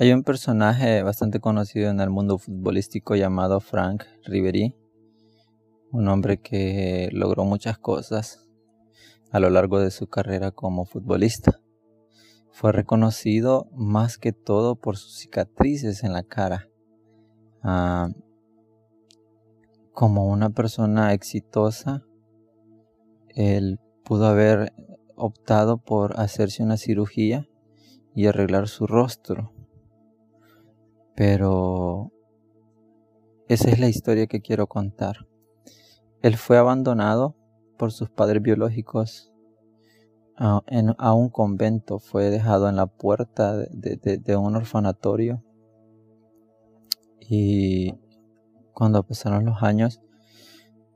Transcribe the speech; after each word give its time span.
Hay 0.00 0.14
un 0.14 0.22
personaje 0.22 1.02
bastante 1.02 1.40
conocido 1.40 1.90
en 1.90 2.00
el 2.00 2.08
mundo 2.08 2.38
futbolístico 2.38 3.16
llamado 3.16 3.60
Frank 3.60 4.04
Ribery, 4.24 4.74
un 5.92 6.08
hombre 6.08 6.40
que 6.40 7.10
logró 7.12 7.44
muchas 7.44 7.76
cosas 7.76 8.48
a 9.30 9.40
lo 9.40 9.50
largo 9.50 9.78
de 9.78 9.90
su 9.90 10.06
carrera 10.06 10.52
como 10.52 10.86
futbolista. 10.86 11.60
Fue 12.50 12.72
reconocido 12.72 13.68
más 13.74 14.16
que 14.16 14.32
todo 14.32 14.74
por 14.74 14.96
sus 14.96 15.18
cicatrices 15.18 16.02
en 16.02 16.14
la 16.14 16.22
cara. 16.22 16.66
Ah, 17.62 18.08
como 19.92 20.28
una 20.28 20.48
persona 20.48 21.12
exitosa, 21.12 22.06
él 23.28 23.78
pudo 24.02 24.28
haber 24.28 24.72
optado 25.14 25.76
por 25.76 26.18
hacerse 26.18 26.62
una 26.62 26.78
cirugía 26.78 27.50
y 28.14 28.28
arreglar 28.28 28.66
su 28.66 28.86
rostro 28.86 29.52
pero 31.14 32.12
esa 33.48 33.70
es 33.70 33.78
la 33.78 33.88
historia 33.88 34.26
que 34.26 34.40
quiero 34.40 34.66
contar. 34.66 35.26
Él 36.22 36.36
fue 36.36 36.58
abandonado 36.58 37.34
por 37.78 37.92
sus 37.92 38.10
padres 38.10 38.42
biológicos 38.42 39.30
a, 40.36 41.14
un 41.14 41.28
convento, 41.28 41.98
fue 41.98 42.30
dejado 42.30 42.68
en 42.68 42.76
la 42.76 42.86
puerta 42.86 43.56
de, 43.56 44.36
un 44.36 44.56
orfanatorio 44.56 45.42
y 47.20 47.94
cuando 48.72 49.02
pasaron 49.02 49.44
los 49.44 49.62
años 49.62 50.00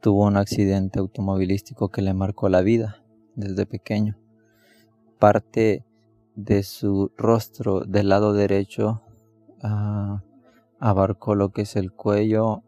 tuvo 0.00 0.24
un 0.24 0.38
accidente 0.38 0.98
automovilístico 0.98 1.90
que 1.90 2.00
le 2.00 2.14
marcó 2.14 2.48
la 2.48 2.62
vida 2.62 3.04
desde 3.34 3.66
pequeño. 3.66 4.18
Parte 5.18 5.84
de 6.36 6.62
su 6.62 7.12
rostro 7.16 7.80
del 7.80 8.08
lado 8.08 8.32
derecho 8.32 9.02
abarcó 10.78 11.34
lo 11.34 11.50
que 11.50 11.62
es 11.62 11.76
el 11.76 11.92
cuello, 11.92 12.62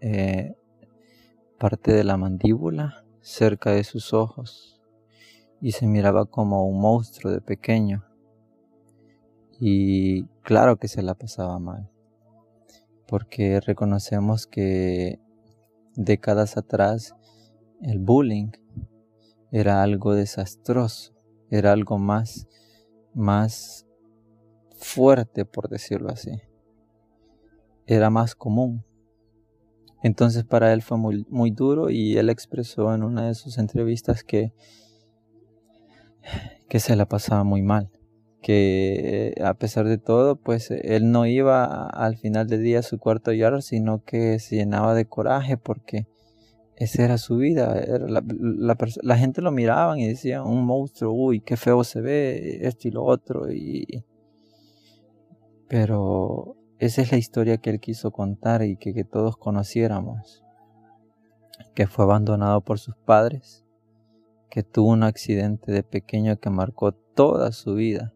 eh, 0.00 0.54
parte 1.58 1.92
de 1.92 2.04
la 2.04 2.16
mandíbula, 2.16 3.04
cerca 3.20 3.70
de 3.70 3.84
sus 3.84 4.12
ojos, 4.12 4.80
y 5.60 5.72
se 5.72 5.86
miraba 5.86 6.26
como 6.26 6.68
un 6.68 6.80
monstruo 6.80 7.32
de 7.32 7.40
pequeño. 7.40 8.04
Y 9.58 10.24
claro 10.42 10.76
que 10.76 10.88
se 10.88 11.02
la 11.02 11.14
pasaba 11.14 11.58
mal, 11.58 11.90
porque 13.06 13.60
reconocemos 13.60 14.46
que 14.46 15.18
décadas 15.94 16.58
atrás 16.58 17.16
el 17.80 17.98
bullying 17.98 18.50
era 19.50 19.82
algo 19.82 20.14
desastroso, 20.14 21.14
era 21.50 21.72
algo 21.72 21.98
más, 21.98 22.46
más 23.14 23.85
fuerte, 24.76 25.44
por 25.44 25.68
decirlo 25.68 26.10
así. 26.10 26.30
Era 27.86 28.10
más 28.10 28.34
común. 28.34 28.84
Entonces 30.02 30.44
para 30.44 30.72
él 30.72 30.82
fue 30.82 30.98
muy, 30.98 31.26
muy 31.28 31.50
duro 31.50 31.90
y 31.90 32.16
él 32.16 32.30
expresó 32.30 32.94
en 32.94 33.02
una 33.02 33.26
de 33.26 33.34
sus 33.34 33.58
entrevistas 33.58 34.22
que, 34.22 34.52
que 36.68 36.80
se 36.80 36.96
la 36.96 37.06
pasaba 37.06 37.44
muy 37.44 37.62
mal. 37.62 37.90
Que 38.42 39.34
a 39.42 39.54
pesar 39.54 39.86
de 39.86 39.98
todo, 39.98 40.36
pues 40.36 40.70
él 40.70 41.10
no 41.10 41.26
iba 41.26 41.88
al 41.88 42.16
final 42.16 42.46
del 42.46 42.62
día 42.62 42.80
a 42.80 42.82
su 42.82 42.98
cuarto 42.98 43.32
llorar, 43.32 43.62
sino 43.62 44.04
que 44.04 44.38
se 44.38 44.56
llenaba 44.56 44.94
de 44.94 45.06
coraje 45.06 45.56
porque 45.56 46.06
esa 46.76 47.04
era 47.04 47.18
su 47.18 47.38
vida. 47.38 47.74
la, 48.06 48.76
la, 49.02 49.16
gente 49.18 49.40
lo 49.40 49.50
miraba 49.50 49.98
y 49.98 50.06
decía, 50.06 50.42
un 50.42 50.64
monstruo, 50.64 51.12
uy, 51.12 51.40
qué 51.40 51.56
feo 51.56 51.82
se 51.82 52.00
ve, 52.00 52.58
esto 52.62 52.86
y 52.86 52.90
lo 52.90 53.02
otro. 53.04 53.50
Y, 53.50 54.04
pero 55.68 56.56
esa 56.78 57.02
es 57.02 57.10
la 57.10 57.18
historia 57.18 57.56
que 57.58 57.70
él 57.70 57.80
quiso 57.80 58.10
contar 58.10 58.62
y 58.62 58.76
que, 58.76 59.04
todos 59.04 59.36
conociéramos. 59.36 60.44
Que 61.74 61.86
fue 61.86 62.04
abandonado 62.04 62.60
por 62.60 62.78
sus 62.78 62.96
padres, 62.96 63.64
que 64.50 64.62
tuvo 64.62 64.90
un 64.90 65.02
accidente 65.02 65.72
de 65.72 65.82
pequeño 65.82 66.38
que 66.38 66.50
marcó 66.50 66.92
toda 66.92 67.52
su 67.52 67.74
vida 67.74 68.12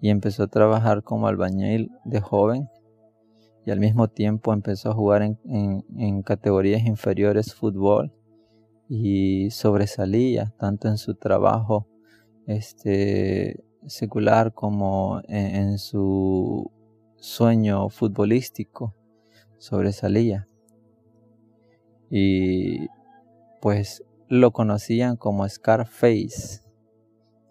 y 0.00 0.10
empezó 0.10 0.44
a 0.44 0.48
trabajar 0.48 1.04
como 1.04 1.28
albañil 1.28 1.92
de 2.04 2.20
joven 2.20 2.68
y 3.64 3.70
al 3.70 3.78
mismo 3.78 4.08
tiempo 4.08 4.52
empezó 4.52 4.90
a 4.90 4.94
jugar 4.94 5.22
en, 5.22 5.38
en, 5.96 6.22
categorías 6.22 6.84
inferiores 6.84 7.54
fútbol 7.54 8.12
y 8.88 9.50
sobresalía 9.50 10.52
tanto 10.58 10.88
en 10.88 10.98
su 10.98 11.14
trabajo 11.14 11.86
este 12.46 13.64
secular 13.86 14.52
como 14.52 15.20
en, 15.28 15.78
su 15.78 16.70
sueño 17.16 17.88
futbolístico 17.88 18.94
sobresalía. 19.58 20.48
Y 22.10 22.88
pues 23.60 24.04
lo 24.28 24.50
conocían 24.50 25.16
como 25.16 25.48
Scarface, 25.48 26.60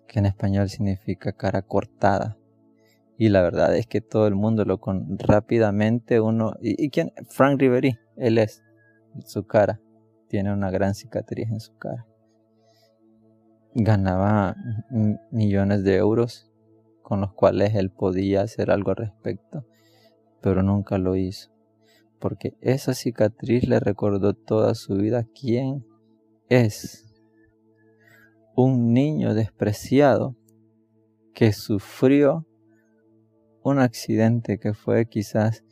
que 0.08 0.20
en 0.20 0.26
español 0.26 0.70
significa 0.70 1.32
cara 1.32 1.62
cortada. 1.62 2.38
Y 3.18 3.30
la 3.30 3.42
verdad 3.42 3.76
es 3.76 3.88
que 3.88 4.02
todo 4.02 4.28
el 4.28 4.36
mundo 4.36 4.66
lo 4.66 4.80
con 4.80 5.18
rápidamente 5.20 6.20
uno. 6.20 6.56
¿Y, 6.62 6.86
y 6.86 6.90
quién? 6.90 7.14
Frank 7.30 7.60
Ribery, 7.60 7.98
él 8.18 8.38
es 8.38 8.64
su 9.26 9.46
cara. 9.46 9.80
Tiene 10.28 10.54
una 10.54 10.72
gran 10.72 10.96
cicatriz 10.96 11.50
en 11.50 11.60
su 11.60 11.78
cara 11.78 12.08
ganaba 13.74 14.56
millones 15.32 15.84
de 15.84 15.96
euros 15.96 16.52
con 17.02 17.22
los 17.22 17.34
cuales 17.34 17.76
él 17.76 17.90
podía 17.90 18.42
hacer 18.42 18.72
algo 18.72 18.92
al 18.92 18.98
respecto, 18.98 19.66
pero 20.42 20.64
nunca 20.64 20.98
lo 20.98 21.16
hizo, 21.16 21.52
porque 22.20 22.56
esa 22.62 22.94
cicatriz 22.94 23.68
le 23.68 23.80
recordó 23.80 24.34
toda 24.34 24.76
su 24.76 24.96
vida 24.96 25.26
quién 25.40 25.86
es. 26.50 27.08
Un 28.56 28.94
niño 28.94 29.34
despreciado 29.34 30.36
que 31.34 31.54
sufrió 31.54 32.46
un 33.64 33.80
accidente 33.80 34.60
que 34.60 34.74
fue 34.74 35.06
quizás 35.06 35.64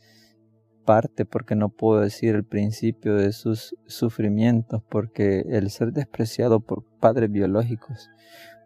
porque 1.30 1.56
no 1.56 1.70
puedo 1.70 2.02
decir 2.02 2.36
el 2.36 2.44
principio 2.44 3.16
de 3.16 3.32
sus 3.32 3.76
sufrimientos, 3.86 4.82
porque 4.90 5.42
el 5.50 5.70
ser 5.70 5.94
despreciado 5.94 6.62
por 6.62 6.84
padres 7.00 7.32
biológicos, 7.32 8.10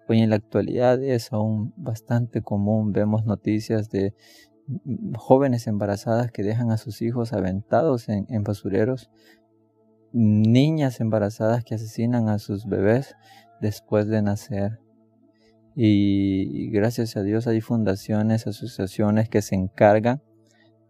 hoy 0.07 0.21
en 0.21 0.29
la 0.29 0.37
actualidad 0.37 1.03
es 1.03 1.33
aún 1.33 1.73
bastante 1.75 2.41
común. 2.41 2.93
Vemos 2.93 3.25
noticias 3.25 3.89
de 3.89 4.13
jóvenes 5.17 5.67
embarazadas 5.67 6.31
que 6.31 6.43
dejan 6.43 6.71
a 6.71 6.77
sus 6.77 7.01
hijos 7.01 7.33
aventados 7.33 8.07
en, 8.07 8.25
en 8.29 8.43
basureros, 8.43 9.11
niñas 10.13 11.01
embarazadas 11.01 11.65
que 11.65 11.75
asesinan 11.75 12.29
a 12.29 12.39
sus 12.39 12.65
bebés 12.67 13.15
después 13.59 14.07
de 14.07 14.21
nacer. 14.21 14.79
Y 15.75 16.69
gracias 16.69 17.17
a 17.17 17.23
Dios 17.23 17.47
hay 17.47 17.59
fundaciones, 17.59 18.47
asociaciones 18.47 19.27
que 19.27 19.41
se 19.41 19.55
encargan 19.55 20.21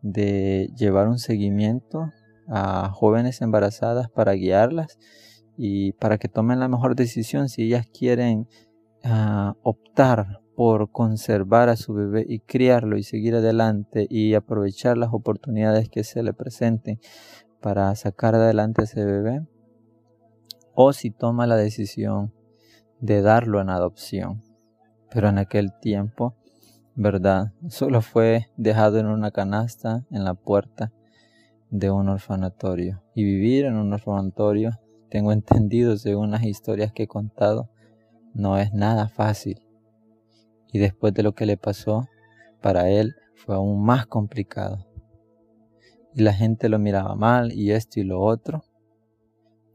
de 0.03 0.69
llevar 0.77 1.07
un 1.07 1.17
seguimiento 1.17 2.11
a 2.47 2.89
jóvenes 2.89 3.41
embarazadas 3.41 4.09
para 4.09 4.33
guiarlas 4.33 4.99
y 5.57 5.93
para 5.93 6.17
que 6.17 6.27
tomen 6.27 6.59
la 6.59 6.67
mejor 6.67 6.95
decisión 6.95 7.49
si 7.49 7.63
ellas 7.63 7.87
quieren 7.87 8.47
ah, 9.03 9.55
optar 9.63 10.41
por 10.55 10.91
conservar 10.91 11.69
a 11.69 11.77
su 11.77 11.93
bebé 11.93 12.25
y 12.27 12.39
criarlo 12.39 12.97
y 12.97 13.03
seguir 13.03 13.35
adelante 13.35 14.05
y 14.09 14.35
aprovechar 14.35 14.97
las 14.97 15.09
oportunidades 15.13 15.89
que 15.89 16.03
se 16.03 16.21
le 16.21 16.33
presenten 16.33 16.99
para 17.61 17.95
sacar 17.95 18.35
adelante 18.35 18.81
a 18.81 18.83
ese 18.83 19.05
bebé 19.05 19.41
o 20.75 20.91
si 20.91 21.11
toma 21.11 21.47
la 21.47 21.55
decisión 21.55 22.33
de 22.99 23.21
darlo 23.21 23.61
en 23.61 23.69
adopción. 23.69 24.43
Pero 25.09 25.29
en 25.29 25.37
aquel 25.37 25.71
tiempo 25.79 26.35
¿verdad? 26.95 27.53
Solo 27.69 28.01
fue 28.01 28.49
dejado 28.55 28.99
en 28.99 29.07
una 29.07 29.31
canasta 29.31 30.05
en 30.11 30.23
la 30.23 30.35
puerta 30.35 30.91
de 31.69 31.89
un 31.89 32.07
orfanatorio. 32.07 33.01
Y 33.15 33.23
vivir 33.23 33.65
en 33.65 33.75
un 33.75 33.91
orfanatorio, 33.93 34.79
tengo 35.09 35.31
entendido 35.31 35.97
según 35.97 36.31
las 36.31 36.43
historias 36.43 36.91
que 36.91 37.03
he 37.03 37.07
contado, 37.07 37.69
no 38.33 38.57
es 38.57 38.73
nada 38.73 39.07
fácil. 39.07 39.61
Y 40.71 40.79
después 40.79 41.13
de 41.13 41.23
lo 41.23 41.33
que 41.33 41.45
le 41.45 41.57
pasó, 41.57 42.07
para 42.61 42.89
él 42.89 43.15
fue 43.35 43.55
aún 43.55 43.83
más 43.83 44.05
complicado. 44.05 44.87
Y 46.13 46.21
la 46.21 46.33
gente 46.33 46.69
lo 46.69 46.77
miraba 46.77 47.15
mal 47.15 47.51
y 47.53 47.71
esto 47.71 47.99
y 47.99 48.03
lo 48.03 48.21
otro. 48.21 48.63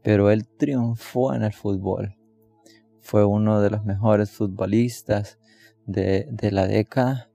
Pero 0.03 0.31
él 0.31 0.47
triunfó 0.47 1.33
en 1.33 1.43
el 1.43 1.51
fútbol. 1.51 2.15
Fue 3.01 3.25
uno 3.25 3.59
de 3.59 3.69
los 3.69 3.83
mejores 3.83 4.31
futbolistas 4.31 5.37
de, 5.89 6.51
la 6.51 6.67
década. 6.67 7.29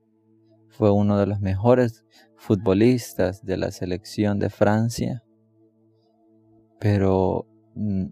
Fue 0.69 0.91
uno 0.91 1.19
de 1.19 1.27
los 1.27 1.41
mejores 1.41 2.05
futbolistas 2.37 3.45
de 3.45 3.56
la 3.56 3.71
selección 3.71 4.39
de 4.39 4.51
Francia. 4.51 5.23
Pero 6.79 7.47
mm, 7.75 8.06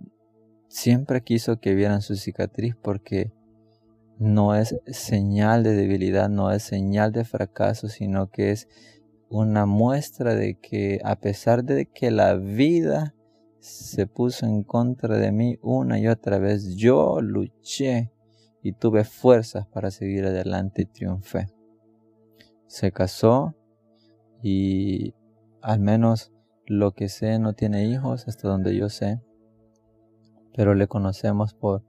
siempre 0.69 1.23
quiso 1.23 1.61
que 1.61 1.75
vieran 1.75 2.03
su 2.03 2.17
cicatriz 2.17 2.75
porque 2.81 3.33
no 4.19 4.55
es 4.55 4.77
señal 4.87 5.63
de 5.65 5.75
debilidad, 5.75 6.29
no 6.29 6.51
es 6.51 6.63
señal 6.63 7.13
de 7.13 7.25
fracaso, 7.25 7.89
sino 7.89 8.31
que 8.31 8.53
es 8.53 8.69
una 9.29 9.67
muestra 9.67 10.35
de 10.35 10.59
que 10.61 11.01
a 11.05 11.17
pesar 11.17 11.65
de 11.65 11.87
que 11.87 12.11
la 12.11 12.35
vida 12.35 13.15
se 13.59 14.07
puso 14.07 14.47
en 14.47 14.63
contra 14.63 15.17
de 15.19 15.33
mí 15.33 15.59
una 15.63 15.99
y 15.99 16.09
otra 16.09 16.39
vez, 16.39 16.77
yo 16.77 17.21
luché 17.21 18.12
y 18.63 18.73
tuve 18.73 19.05
fuerzas 19.05 19.67
para 19.67 19.91
seguir 19.91 20.25
adelante 20.25 20.83
y 20.83 20.87
triunfé. 20.87 21.49
Se 22.67 22.93
casó 22.93 23.55
y 24.43 25.15
al 25.61 25.81
menos 25.81 26.33
lo 26.67 26.93
que 26.93 27.09
sé 27.09 27.39
no 27.39 27.55
tiene 27.55 27.87
hijos 27.87 28.29
hasta 28.29 28.49
donde 28.49 28.77
yo 28.77 28.89
sé, 28.89 29.21
pero 30.55 30.75
le 30.75 30.87
conocemos 30.87 31.55
por 31.55 31.85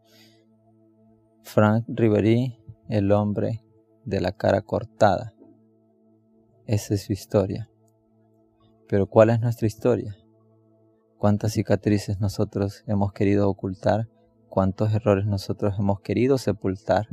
Frank 1.44 1.86
Ribery, 1.88 2.60
el 2.90 3.12
hombre 3.12 3.64
de 4.06 4.22
la 4.22 4.32
cara 4.32 4.62
cortada. 4.62 5.34
Esa 6.66 6.94
es 6.94 7.04
su 7.04 7.14
historia. 7.14 7.70
Pero 8.88 9.08
¿cuál 9.08 9.30
es 9.30 9.40
nuestra 9.40 9.68
historia? 9.68 10.16
¿Cuántas 11.18 11.54
cicatrices 11.54 12.20
nosotros 12.20 12.84
hemos 12.88 13.14
querido 13.14 13.50
ocultar? 13.50 14.08
¿Cuántos 14.54 14.94
errores 14.94 15.26
nosotros 15.26 15.80
hemos 15.80 16.02
querido 16.02 16.38
sepultar? 16.38 17.08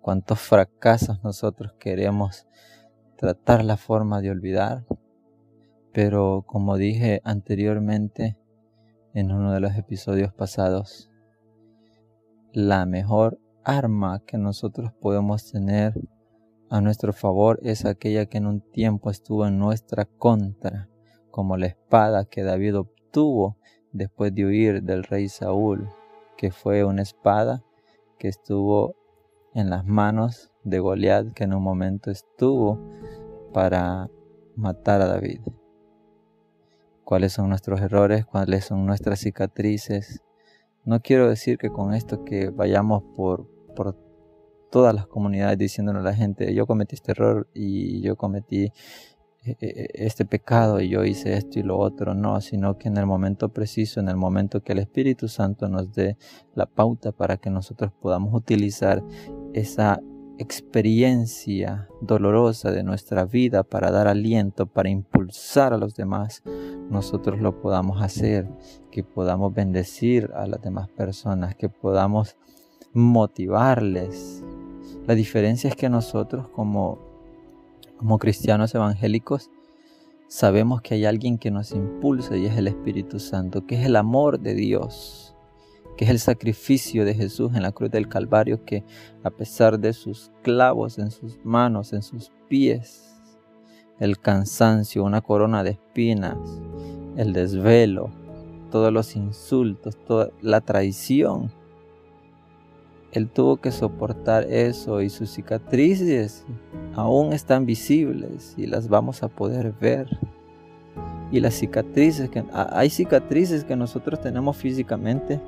¿Cuántos 0.00 0.38
fracasos 0.40 1.22
nosotros 1.22 1.74
queremos 1.78 2.46
tratar 3.18 3.62
la 3.66 3.76
forma 3.76 4.22
de 4.22 4.30
olvidar? 4.30 4.86
Pero 5.92 6.44
como 6.46 6.78
dije 6.78 7.20
anteriormente 7.22 8.38
en 9.12 9.30
uno 9.30 9.52
de 9.52 9.60
los 9.60 9.76
episodios 9.76 10.32
pasados, 10.32 11.10
la 12.54 12.86
mejor 12.86 13.38
arma 13.62 14.22
que 14.26 14.38
nosotros 14.38 14.90
podemos 15.02 15.52
tener 15.52 16.00
a 16.70 16.80
nuestro 16.80 17.12
favor 17.12 17.60
es 17.62 17.84
aquella 17.84 18.24
que 18.24 18.38
en 18.38 18.46
un 18.46 18.62
tiempo 18.62 19.10
estuvo 19.10 19.46
en 19.46 19.58
nuestra 19.58 20.06
contra, 20.06 20.88
como 21.30 21.58
la 21.58 21.66
espada 21.66 22.24
que 22.24 22.42
David 22.42 22.78
obtuvo 22.78 23.58
después 23.92 24.34
de 24.34 24.46
huir 24.46 24.82
del 24.82 25.04
rey 25.04 25.28
Saúl, 25.28 25.90
que 26.38 26.52
fue 26.52 26.84
una 26.84 27.02
espada 27.02 27.64
que 28.16 28.28
estuvo 28.28 28.94
en 29.54 29.68
las 29.68 29.84
manos 29.84 30.52
de 30.62 30.78
Goliat, 30.78 31.32
que 31.34 31.44
en 31.44 31.52
un 31.52 31.62
momento 31.62 32.10
estuvo 32.12 32.78
para 33.52 34.08
matar 34.54 35.02
a 35.02 35.06
David. 35.06 35.40
¿Cuáles 37.04 37.32
son 37.32 37.48
nuestros 37.48 37.80
errores? 37.80 38.24
¿Cuáles 38.24 38.66
son 38.66 38.86
nuestras 38.86 39.18
cicatrices? 39.18 40.22
No 40.84 41.00
quiero 41.00 41.28
decir 41.28 41.58
que 41.58 41.70
con 41.70 41.92
esto 41.92 42.24
que 42.24 42.50
vayamos 42.50 43.02
por, 43.16 43.48
por 43.74 43.96
todas 44.70 44.94
las 44.94 45.08
comunidades 45.08 45.58
diciéndole 45.58 45.98
a 45.98 46.02
la 46.02 46.14
gente, 46.14 46.54
yo 46.54 46.66
cometí 46.66 46.94
este 46.94 47.12
error 47.12 47.48
y 47.52 48.00
yo 48.00 48.16
cometí 48.16 48.72
este 49.60 50.24
pecado 50.24 50.80
y 50.80 50.88
yo 50.88 51.04
hice 51.04 51.36
esto 51.36 51.58
y 51.58 51.62
lo 51.62 51.78
otro, 51.78 52.14
no, 52.14 52.40
sino 52.40 52.78
que 52.78 52.88
en 52.88 52.96
el 52.96 53.06
momento 53.06 53.50
preciso, 53.50 54.00
en 54.00 54.08
el 54.08 54.16
momento 54.16 54.62
que 54.62 54.72
el 54.72 54.78
Espíritu 54.78 55.28
Santo 55.28 55.68
nos 55.68 55.92
dé 55.92 56.16
la 56.54 56.66
pauta 56.66 57.12
para 57.12 57.36
que 57.36 57.50
nosotros 57.50 57.92
podamos 58.00 58.34
utilizar 58.34 59.02
esa 59.52 60.00
experiencia 60.38 61.88
dolorosa 62.00 62.70
de 62.70 62.84
nuestra 62.84 63.24
vida 63.24 63.64
para 63.64 63.90
dar 63.90 64.06
aliento, 64.06 64.66
para 64.66 64.88
impulsar 64.88 65.72
a 65.72 65.78
los 65.78 65.96
demás, 65.96 66.42
nosotros 66.90 67.40
lo 67.40 67.60
podamos 67.60 68.02
hacer, 68.02 68.48
que 68.90 69.02
podamos 69.02 69.52
bendecir 69.52 70.30
a 70.34 70.46
las 70.46 70.62
demás 70.62 70.88
personas, 70.90 71.56
que 71.56 71.68
podamos 71.68 72.36
motivarles, 72.92 74.44
la 75.08 75.14
diferencia 75.14 75.70
es 75.70 75.76
que 75.76 75.88
nosotros 75.88 76.48
como, 76.48 76.98
como 77.98 78.18
cristianos 78.18 78.74
evangélicos 78.74 79.50
sabemos 80.28 80.82
que 80.82 80.94
hay 80.94 81.04
alguien 81.06 81.38
que 81.38 81.50
nos 81.50 81.72
impulsa 81.72 82.36
y 82.36 82.46
es 82.46 82.56
el 82.56 82.68
Espíritu 82.68 83.18
Santo, 83.18 83.66
que 83.66 83.80
es 83.80 83.86
el 83.86 83.96
amor 83.96 84.38
de 84.38 84.54
Dios, 84.54 85.34
que 85.96 86.04
es 86.04 86.10
el 86.10 86.18
sacrificio 86.20 87.04
de 87.04 87.14
Jesús 87.14 87.54
en 87.54 87.62
la 87.62 87.72
cruz 87.72 87.90
del 87.90 88.08
Calvario, 88.08 88.64
que 88.64 88.84
a 89.24 89.30
pesar 89.30 89.80
de 89.80 89.92
sus 89.92 90.30
clavos 90.42 90.98
en 90.98 91.10
sus 91.10 91.38
manos, 91.44 91.92
en 91.92 92.02
sus 92.02 92.30
pies, 92.48 93.16
el 93.98 94.18
cansancio, 94.18 95.02
una 95.02 95.22
corona 95.22 95.64
de 95.64 95.70
espinas, 95.70 96.36
el 97.16 97.32
desvelo, 97.32 98.10
todos 98.70 98.92
los 98.92 99.16
insultos, 99.16 99.96
toda 100.06 100.30
la 100.40 100.60
traición, 100.60 101.50
él 103.12 103.28
tuvo 103.28 103.56
que 103.56 103.72
soportar 103.72 104.44
eso 104.44 105.00
y 105.00 105.08
sus 105.08 105.30
cicatrices 105.30 106.44
aún 106.94 107.32
están 107.32 107.64
visibles 107.64 108.54
y 108.56 108.66
las 108.66 108.88
vamos 108.88 109.22
a 109.22 109.28
poder 109.28 109.72
ver. 109.80 110.08
Y 111.30 111.40
las 111.40 111.54
cicatrices, 111.54 112.30
que 112.30 112.44
hay 112.52 112.90
cicatrices 112.90 113.64
que 113.64 113.76
nosotros 113.76 114.20
tenemos 114.20 114.56
físicamente. 114.56 115.40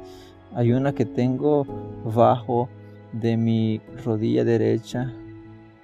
Hay 0.55 0.73
una 0.73 0.95
que 0.95 1.07
tengo 1.07 1.67
bajo 2.05 2.69
de 3.12 3.37
mi 3.37 3.81
rodilla 4.05 4.45
derecha 4.45 5.12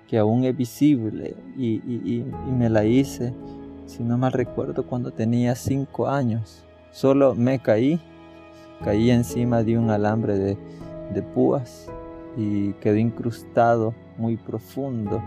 que 0.07 0.19
aún 0.19 0.45
es 0.45 0.57
visible 0.57 1.35
y, 1.57 1.75
y 1.75 2.25
me 2.57 2.69
la 2.69 2.85
hice, 2.85 3.35
si 3.87 4.03
no 4.03 4.17
mal 4.17 4.33
recuerdo, 4.33 4.87
cuando 4.87 5.11
tenía 5.13 5.55
cinco 5.55 6.09
años. 6.09 6.65
Solo 6.93 7.35
me 7.35 7.59
caí, 7.59 8.01
caí 8.85 9.11
encima 9.11 9.63
de 9.63 9.79
un 9.79 9.91
alambre 9.91 10.39
de, 10.39 10.59
de 11.13 11.23
púas 11.23 11.91
y 12.37 12.73
quedó 12.75 12.97
incrustado 12.97 13.95
muy 14.19 14.37
profundo 14.37 15.23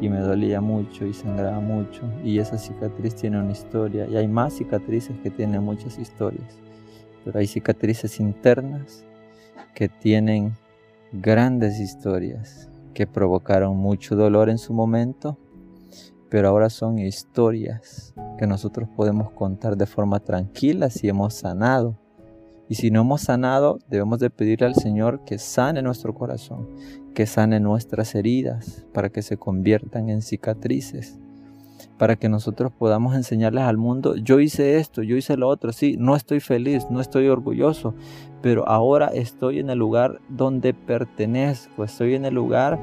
y 0.00 0.08
me 0.08 0.20
dolía 0.20 0.60
mucho 0.60 1.06
y 1.06 1.14
sangraba 1.14 1.60
mucho. 1.60 2.02
Y 2.24 2.38
esa 2.38 2.58
cicatriz 2.58 3.14
tiene 3.14 3.38
una 3.38 3.52
historia 3.52 4.06
y 4.06 4.16
hay 4.16 4.28
más 4.28 4.54
cicatrices 4.54 5.16
que 5.22 5.30
tienen 5.30 5.62
muchas 5.62 5.98
historias 5.98 6.62
pero 7.24 7.38
hay 7.38 7.46
cicatrices 7.46 8.20
internas 8.20 9.04
que 9.74 9.88
tienen 9.88 10.54
grandes 11.12 11.78
historias 11.78 12.68
que 12.94 13.06
provocaron 13.06 13.76
mucho 13.76 14.16
dolor 14.16 14.50
en 14.50 14.58
su 14.58 14.72
momento 14.72 15.38
pero 16.28 16.48
ahora 16.48 16.70
son 16.70 16.98
historias 16.98 18.14
que 18.38 18.46
nosotros 18.46 18.88
podemos 18.96 19.30
contar 19.32 19.76
de 19.76 19.86
forma 19.86 20.20
tranquila 20.20 20.90
si 20.90 21.08
hemos 21.08 21.34
sanado 21.34 21.98
y 22.72 22.74
si 22.74 22.90
no 22.90 23.02
hemos 23.02 23.20
sanado, 23.20 23.80
debemos 23.90 24.18
de 24.18 24.30
pedirle 24.30 24.66
al 24.66 24.74
Señor 24.74 25.26
que 25.26 25.36
sane 25.36 25.82
nuestro 25.82 26.14
corazón, 26.14 26.70
que 27.14 27.26
sane 27.26 27.60
nuestras 27.60 28.14
heridas 28.14 28.86
para 28.94 29.10
que 29.10 29.20
se 29.20 29.36
conviertan 29.36 30.08
en 30.08 30.22
cicatrices, 30.22 31.20
para 31.98 32.16
que 32.16 32.30
nosotros 32.30 32.72
podamos 32.72 33.14
enseñarles 33.14 33.64
al 33.64 33.76
mundo, 33.76 34.16
yo 34.16 34.40
hice 34.40 34.78
esto, 34.78 35.02
yo 35.02 35.18
hice 35.18 35.36
lo 35.36 35.48
otro, 35.48 35.70
sí, 35.74 35.96
no 35.98 36.16
estoy 36.16 36.40
feliz, 36.40 36.86
no 36.88 37.02
estoy 37.02 37.28
orgulloso, 37.28 37.94
pero 38.40 38.66
ahora 38.66 39.08
estoy 39.08 39.58
en 39.58 39.68
el 39.68 39.78
lugar 39.78 40.22
donde 40.30 40.72
pertenezco, 40.72 41.84
estoy 41.84 42.14
en 42.14 42.24
el 42.24 42.32
lugar 42.32 42.80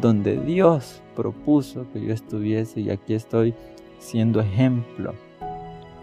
donde 0.00 0.40
Dios 0.40 1.02
propuso 1.16 1.84
que 1.92 2.00
yo 2.00 2.14
estuviese 2.14 2.80
y 2.80 2.90
aquí 2.90 3.14
estoy 3.14 3.54
siendo 3.98 4.40
ejemplo. 4.40 5.14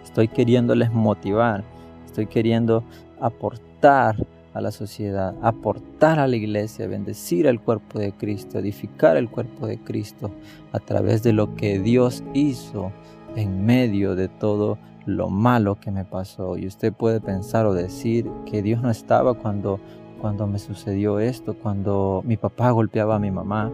Estoy 0.04 0.28
queriéndoles 0.28 0.92
motivar, 0.92 1.64
estoy 2.06 2.26
queriendo 2.26 2.84
aportar 3.22 4.16
a 4.54 4.62
la 4.62 4.72
sociedad, 4.72 5.36
aportar 5.42 6.20
a 6.20 6.28
la 6.28 6.36
iglesia, 6.36 6.88
bendecir 6.88 7.48
al 7.48 7.62
cuerpo 7.62 8.00
de 8.00 8.12
Cristo, 8.14 8.60
edificar 8.60 9.18
el 9.18 9.30
cuerpo 9.30 9.68
de 9.68 9.78
Cristo 9.80 10.32
a 10.72 10.80
través 10.80 11.24
de 11.24 11.34
lo 11.34 11.56
que 11.56 11.80
Dios 11.80 12.24
hizo 12.34 12.92
en 13.36 13.66
medio 13.66 14.16
de 14.16 14.28
todo 14.28 14.78
lo 15.06 15.30
malo 15.30 15.80
que 15.80 15.92
me 15.92 16.06
pasó. 16.06 16.58
Y 16.58 16.68
usted 16.68 16.94
puede 16.94 17.22
pensar 17.22 17.66
o 17.66 17.74
decir 17.74 18.30
que 18.46 18.62
Dios 18.62 18.82
no 18.82 18.90
estaba 18.90 19.34
cuando, 19.34 19.80
cuando 20.22 20.48
me 20.48 20.60
sucedió 20.60 21.20
esto, 21.20 21.56
cuando 21.56 22.24
mi 22.26 22.38
papá 22.38 22.72
golpeaba 22.72 23.16
a 23.16 23.20
mi 23.20 23.32
mamá, 23.32 23.72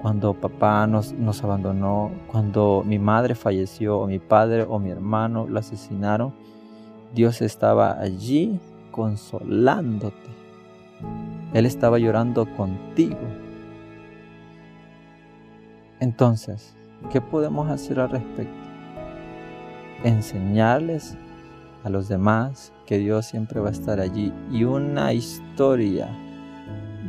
cuando 0.00 0.34
papá 0.34 0.86
nos, 0.86 1.12
nos 1.12 1.42
abandonó, 1.42 2.10
cuando 2.30 2.82
mi 2.86 2.98
madre 2.98 3.34
falleció, 3.34 3.98
o 3.98 4.06
mi 4.06 4.18
padre 4.18 4.62
o 4.68 4.78
mi 4.78 4.90
hermano 4.90 5.46
lo 5.48 5.58
asesinaron. 5.58 6.32
Dios 7.14 7.40
estaba 7.42 7.98
allí 8.00 8.60
consolándote. 8.94 10.30
Él 11.52 11.66
estaba 11.66 11.98
llorando 11.98 12.46
contigo. 12.54 13.18
Entonces, 15.98 16.76
¿qué 17.10 17.20
podemos 17.20 17.68
hacer 17.70 17.98
al 17.98 18.10
respecto? 18.10 18.54
Enseñarles 20.04 21.16
a 21.82 21.90
los 21.90 22.06
demás 22.06 22.72
que 22.86 22.98
Dios 22.98 23.26
siempre 23.26 23.58
va 23.58 23.70
a 23.70 23.72
estar 23.72 23.98
allí 23.98 24.32
y 24.52 24.62
una 24.62 25.12
historia 25.12 26.08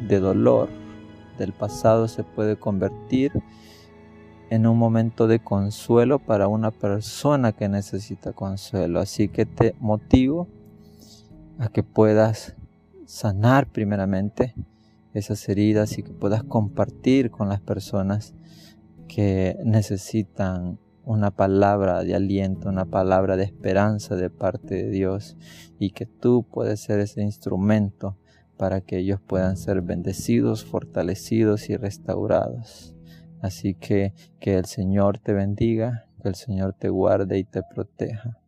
de 0.08 0.20
dolor 0.20 0.70
del 1.38 1.54
pasado 1.54 2.08
se 2.08 2.24
puede 2.24 2.58
convertir 2.58 3.32
en 4.50 4.66
un 4.66 4.80
momento 4.80 5.28
de 5.28 5.38
consuelo 5.38 6.18
para 6.18 6.48
una 6.48 6.72
persona 6.72 7.52
que 7.52 7.70
necesita 7.70 8.34
consuelo. 8.34 9.00
Así 9.00 9.28
que 9.28 9.46
te 9.46 9.76
motivo 9.80 10.48
a 11.60 11.70
que 11.70 11.84
puedas 11.84 12.56
sanar 13.06 13.68
primeramente 13.68 14.56
esas 15.14 15.48
heridas 15.48 15.98
y 15.98 16.04
que 16.04 16.12
puedas 16.12 16.44
compartir 16.44 17.32
con 17.32 17.48
las 17.50 17.62
personas 17.62 18.34
que 19.08 19.58
necesitan 19.64 20.80
una 21.06 21.32
palabra 21.32 22.04
de 22.04 22.16
aliento, 22.16 22.68
una 22.68 22.86
palabra 22.86 23.38
de 23.38 23.44
esperanza 23.44 24.16
de 24.16 24.30
parte 24.30 24.76
de 24.76 24.90
Dios 24.90 25.38
y 25.80 25.92
que 25.92 26.06
tú 26.06 26.46
puedes 26.52 26.82
ser 26.82 27.00
ese 27.00 27.22
instrumento 27.22 28.18
para 28.58 28.82
que 28.82 28.98
ellos 28.98 29.20
puedan 29.26 29.58
ser 29.58 29.82
bendecidos, 29.82 30.66
fortalecidos 30.66 31.70
y 31.70 31.78
restaurados. 31.78 32.96
Así 33.42 33.76
que 33.76 34.14
que 34.40 34.56
el 34.56 34.66
Señor 34.66 35.20
te 35.20 35.34
bendiga, 35.34 36.08
que 36.22 36.30
el 36.30 36.36
Señor 36.36 36.74
te 36.74 36.90
guarde 36.90 37.38
y 37.38 37.44
te 37.44 37.62
proteja. 37.62 38.40